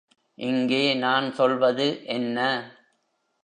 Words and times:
இங்கே 0.37 0.93
நான் 0.93 1.33
சொல்வது 1.33 1.87
என்ன? 2.07 2.37